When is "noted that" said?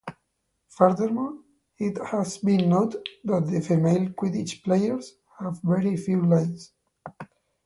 2.69-3.45